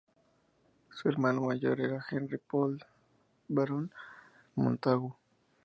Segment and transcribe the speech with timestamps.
[0.89, 2.79] Su hermano mayor era Henry Pole,
[3.47, 3.91] Barón
[4.55, 5.15] Montagu.